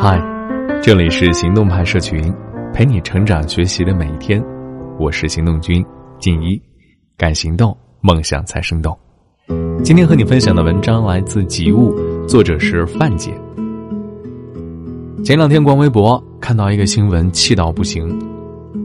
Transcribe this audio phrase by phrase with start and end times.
[0.00, 0.18] 嗨，
[0.82, 2.32] 这里是行动派社群，
[2.72, 4.42] 陪你成长学习的每一天。
[4.98, 5.84] 我是行动君
[6.18, 6.60] 静一，
[7.14, 8.98] 敢行动，梦想才生动。
[9.84, 11.94] 今天和你分享的文章来自极物，
[12.26, 13.38] 作者是范姐。
[15.22, 18.18] 前两天逛微博，看到一个新闻，气到不行。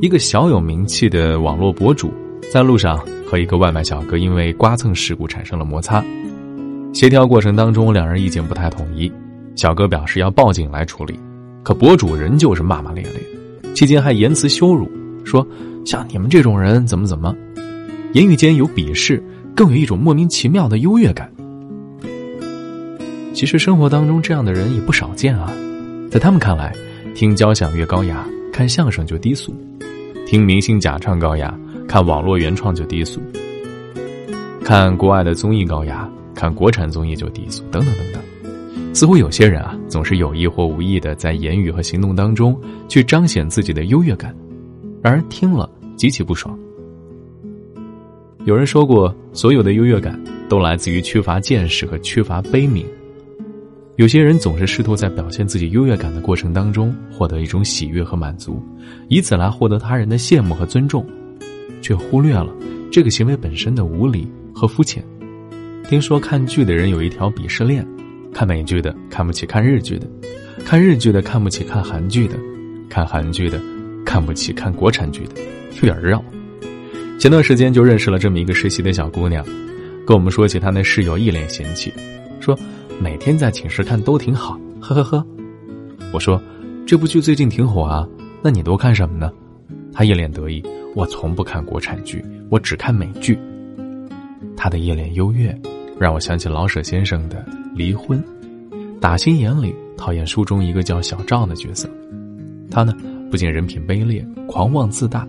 [0.02, 2.12] 一个小有名气的网络博主，
[2.52, 6.04] 在路上和一个外卖小哥因为刮蹭事故产生了摩擦，
[6.94, 9.10] 协调过程当中，两人意见不太统一。
[9.58, 11.20] 小哥表示要报警来处理，
[11.64, 14.88] 可博主仍旧是骂骂咧咧，期间还言辞羞辱，
[15.25, 15.46] 说
[15.84, 17.36] 像你们这种人怎么怎么，
[18.14, 19.21] 言语间有鄙视，
[19.56, 21.28] 更有一种莫名其妙的优越感。
[23.34, 25.51] 其实生活当中这样的人也不少见啊，
[26.12, 26.71] 在他们看来，
[27.15, 29.51] 听交响乐高雅，看相声就低俗；
[30.28, 31.51] 听明星假唱高雅，
[31.87, 33.20] 看网络原创就低俗；
[34.64, 38.22] 看国外的综艺高雅，看国产综艺就低俗，等等等等。
[38.97, 44.36] 似乎有些人啊，总是有意或无意的在言语和行动当中去彰显自己的优越感，
[45.03, 46.58] 让人听了极其不爽。
[48.45, 52.86] 有人说过，所有的优越感都来自于缺乏见识和缺乏悲悯。
[53.98, 58.59] 有些人总是试图在表现自己优越感的过程当中获得一种喜悦和满足，
[59.09, 61.06] 以此来获得他人的羡慕和尊重，
[61.84, 62.52] 却忽略了
[62.92, 65.06] 这个行为本身的无理和肤浅。
[65.88, 67.88] 听说看剧的人有一条鄙视链。
[68.38, 70.06] 看美剧的看不起看日剧的，
[70.64, 72.38] 看日剧的看不起看韩剧的，
[72.88, 73.60] 看韩剧的
[74.06, 75.42] 看不起看国产剧的，
[75.78, 76.24] 有点绕。
[77.18, 79.44] 前段时间就认识了这么一个实习的小姑娘，
[80.06, 81.92] 跟我们说起她那室友一脸嫌弃，
[82.40, 82.56] 说
[83.02, 85.26] 每天在寝室看都挺好，呵呵呵。
[86.14, 86.40] 我说
[86.86, 88.08] 这部剧最近挺火啊，
[88.44, 89.32] 那你都看什么呢？
[89.92, 90.62] 她一脸得意，
[90.94, 93.36] 我从不看国产剧，我只看美剧。
[94.56, 95.60] 她的一脸优越，
[96.00, 97.44] 让我想起老舍先生的。
[97.78, 98.22] 离婚，
[99.00, 101.88] 打心眼里讨厌书中一个叫小赵的角色。
[102.72, 102.92] 他呢，
[103.30, 105.28] 不仅人品卑劣、狂妄自大，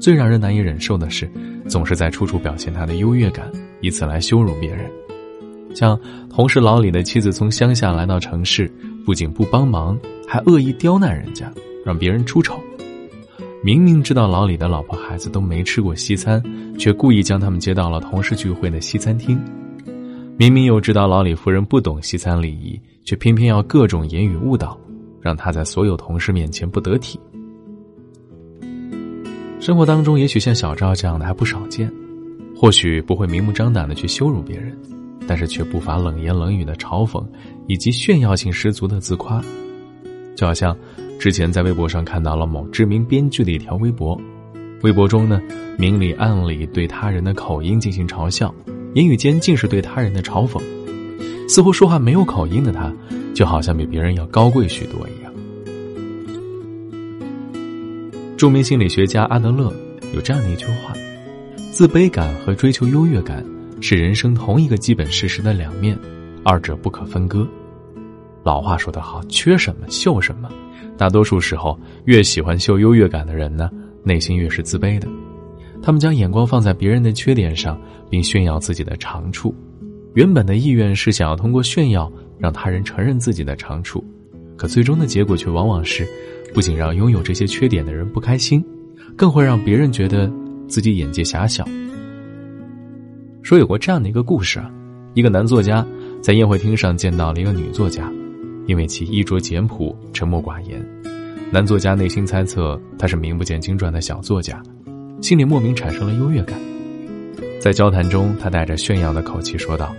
[0.00, 1.30] 最让人难以忍受的是，
[1.68, 4.90] 总是在处处表现他的优越感，以此来羞辱别人。
[5.74, 6.00] 像
[6.30, 8.72] 同事老李的妻子从乡下来到城市，
[9.04, 11.52] 不仅不帮忙，还恶意刁难人家，
[11.84, 12.58] 让别人出丑。
[13.62, 16.42] 明明知道老李的老婆孩子都没吃过西餐，
[16.78, 19.38] 却故意将他们接到了同事聚会的西餐厅。
[20.36, 24.76] 明明又知道老李夫人不懂西餐礼仪，却偏偏要各种言语误导，
[25.20, 27.20] 让他在所有同事面前不得体。
[29.60, 31.88] 生活当中，也许像小赵这样的还不少见，
[32.56, 34.76] 或许不会明目张胆的去羞辱别人，
[35.24, 37.24] 但是却不乏冷言冷语的嘲讽，
[37.68, 39.40] 以及炫耀性十足的自夸。
[40.34, 40.76] 就好像
[41.16, 44.20] 之前在微博上看到了某知名编剧的一条微博，
[44.82, 45.40] 微博中呢，
[45.78, 48.52] 明里暗里对他人的口音进行嘲笑。
[48.94, 50.62] 言语间尽是对他人的嘲讽，
[51.48, 52.92] 似乎说话没有口音的他，
[53.34, 55.32] 就好像比别人要高贵许多一样。
[58.36, 59.72] 著名心理学家阿德勒
[60.12, 60.94] 有这样的一句话
[61.72, 63.44] ：“自卑感和追求优越感
[63.80, 65.98] 是人生同一个基本事实的两面，
[66.44, 67.46] 二者不可分割。”
[68.44, 70.48] 老话说得好：“缺什么秀什么。”
[70.96, 73.70] 大多数时候，越喜欢秀优越感的人呢，
[74.04, 75.08] 内心越是自卑的。
[75.84, 77.78] 他们将眼光放在别人的缺点上，
[78.08, 79.54] 并炫耀自己的长处。
[80.14, 84.02] 原本的意愿是想要通过炫耀让他人承认自己的长处，
[84.56, 86.08] 可最终的结果却往往是，
[86.54, 88.64] 不仅让拥有这些缺点的人不开心，
[89.14, 90.32] 更会让别人觉得
[90.66, 91.68] 自己眼界狭小。
[93.42, 94.70] 说有过这样的一个故事啊，
[95.12, 95.86] 一个男作家
[96.22, 98.10] 在宴会厅上见到了一个女作家，
[98.66, 100.82] 因为其衣着简朴、沉默寡言，
[101.52, 104.62] 男作家内心猜测她是名不见经传的小作家。
[105.20, 106.58] 心里莫名产生了优越感，
[107.58, 109.94] 在交谈中，他带着炫耀的口气说道：“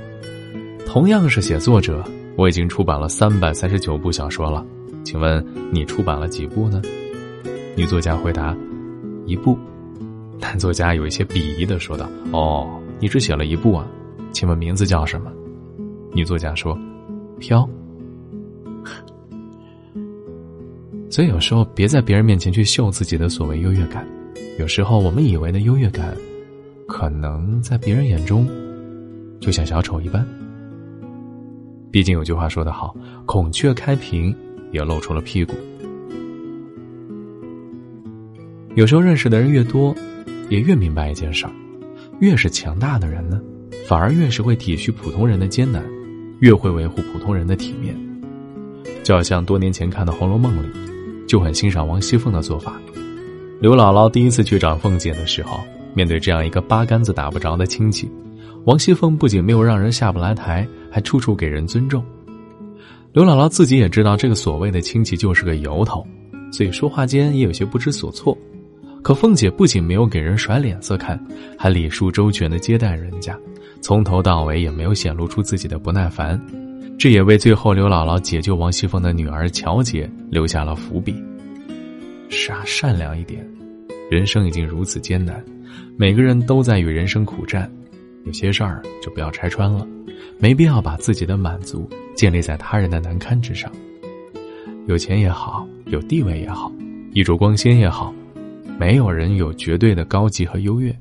[0.85, 2.03] 同样是写作者，
[2.35, 4.63] 我已经出版了三百三十九部小说了，
[5.03, 6.79] 请问你出版了几部呢？”
[7.75, 8.55] 女作家回答
[9.25, 9.57] ：“一部。”
[10.39, 13.87] 男作家有一些鄙夷的说道：“哦，你只写了一部啊？
[14.31, 15.31] 请问名字叫什么？”
[16.13, 16.77] 女作家说
[17.39, 17.67] ：“飘。”
[21.09, 24.07] 所以有时候别在别人面前去秀自己的所谓优越感。
[24.57, 26.15] 有时候，我们以为的优越感，
[26.87, 28.47] 可能在别人眼中，
[29.41, 30.25] 就像小丑一般。
[31.91, 32.95] 毕竟有句话说得好
[33.27, 34.33] ：“孔雀开屏，
[34.71, 35.53] 也露出了屁股。”
[38.75, 39.93] 有时候认识的人越多，
[40.49, 41.51] 也越明白一件事儿：
[42.19, 43.41] 越是强大的人呢，
[43.87, 45.83] 反而越是会体恤普通人的艰难，
[46.39, 47.93] 越会维护普通人的体面。
[49.03, 50.67] 就好像多年前看的《红楼梦》里，
[51.27, 52.79] 就很欣赏王熙凤的做法。
[53.61, 55.59] 刘姥姥第一次去找凤姐的时候，
[55.93, 58.09] 面对这样一个八竿子打不着的亲戚，
[58.65, 62.03] 王熙凤不仅没有让人下不来台，还处处给人尊重。
[63.13, 66.05] 刘姥姥自己也知道这个所谓的亲戚就是个由头，
[66.51, 68.37] 所以说话间也有些不知所措。
[69.01, 71.17] 可凤姐不仅没有给人甩脸色看，
[71.57, 73.39] 还礼数周全的接待人家，
[73.79, 76.39] 从头到尾也没有显露出自己的不耐烦，
[76.99, 81.15] 这也为最后刘姥姥解救王熙凤的女儿乔姐留下了伏笔。
[82.29, 83.45] 是啊，善良一点，
[84.09, 85.43] 人生已经如此艰难，
[85.97, 87.71] 每个人都在与人生苦战，
[88.25, 89.87] 有些事儿就不要拆穿了。
[90.39, 93.71] 没必要把自己的满足建立在他人的难堪之上。
[94.87, 96.71] 有钱也好，有地位也好，
[97.11, 98.13] 衣着光鲜也好，
[98.77, 100.95] 没有人有绝对的高级和优越。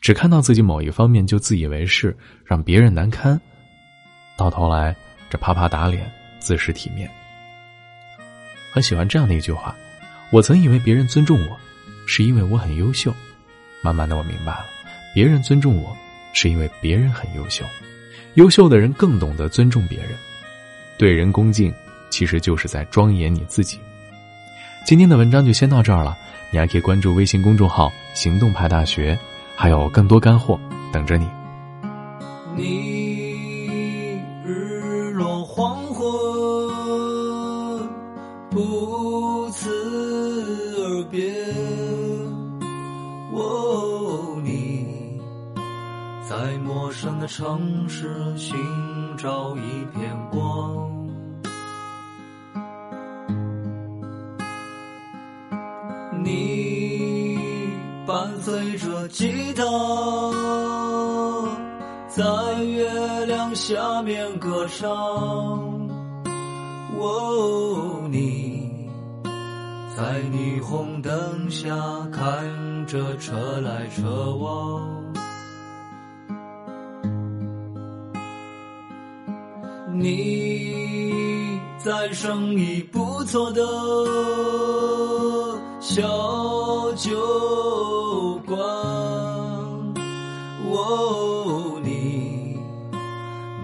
[0.00, 3.40] 只看到自己某一方面就自以为是，让别人难堪，
[4.36, 4.94] 到头来
[5.30, 7.08] 这啪啪打脸，自失体面。
[8.70, 9.74] 很喜欢这样的一句话：
[10.30, 11.56] 我曾以为别人尊重我，
[12.06, 13.14] 是因为我很优秀。
[13.82, 14.64] 慢慢的，我明白了，
[15.14, 15.96] 别人尊重我，
[16.32, 17.64] 是因为别人很优秀。
[18.34, 20.10] 优秀的人更懂得尊重别人，
[20.98, 21.72] 对人恭敬，
[22.10, 23.78] 其实就是在庄严你自己。
[24.84, 26.16] 今天的文章就先到这儿了，
[26.50, 29.18] 你还可以关注微信公众号“行动派大学”，
[29.56, 30.60] 还有更多干货
[30.92, 31.28] 等着你。
[32.56, 33.05] 你
[38.68, 39.70] 不辞
[40.82, 41.32] 而别。
[43.32, 45.20] 哦，你
[46.28, 48.56] 在陌生的城市寻
[49.16, 50.90] 找一片光，
[56.24, 57.38] 你
[58.04, 59.62] 伴随着吉他，
[62.08, 62.24] 在
[62.64, 64.90] 月亮下面歌唱。
[66.98, 68.55] 哦，你
[69.96, 71.74] 在霓虹灯下
[72.12, 74.82] 看着车来车往。
[79.94, 83.62] 你在生意不错的
[85.80, 86.02] 小
[86.96, 88.58] 酒馆，
[90.70, 92.58] 哦，你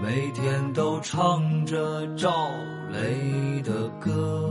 [0.01, 2.31] 每天都唱着赵
[2.91, 4.42] 雷的歌，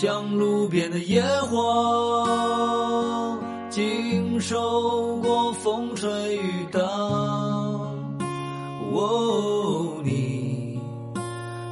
[0.00, 1.58] 像路边的野花。
[3.68, 6.80] 经受过风吹雨打，
[8.94, 10.80] 哦，你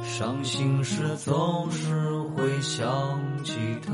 [0.03, 2.87] 伤心时总是会想
[3.43, 3.93] 起他。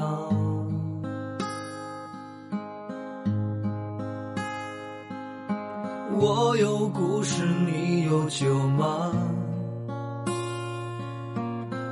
[6.20, 9.14] 我有故事，你有酒吗？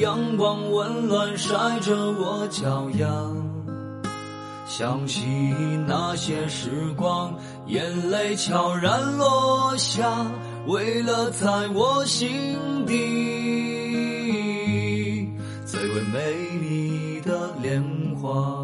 [0.00, 3.06] 阳光温暖晒着我脚丫。
[4.66, 5.24] 想起
[5.86, 7.34] 那些时光，
[7.66, 10.30] 眼泪悄然落下，
[10.66, 12.56] 为了在我心
[12.86, 12.92] 底
[15.66, 17.82] 最为美丽的莲
[18.20, 18.57] 花。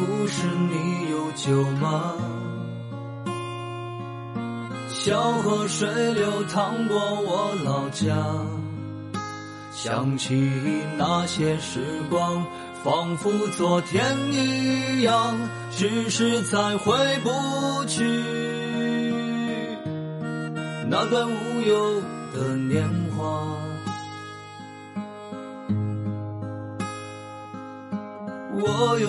[0.00, 2.14] 故事，你有酒吗？
[4.88, 8.16] 小河水流淌过我老家，
[9.72, 10.50] 想起
[10.96, 12.42] 那些时光，
[12.82, 14.02] 仿佛昨天
[14.32, 15.36] 一样，
[15.70, 18.02] 只是再回不去
[20.88, 22.02] 那段无忧
[22.32, 23.46] 的年华。
[28.62, 29.08] 我有